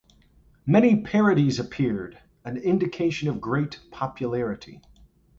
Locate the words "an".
2.43-2.57